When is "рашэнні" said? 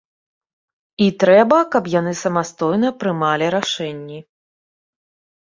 3.59-4.19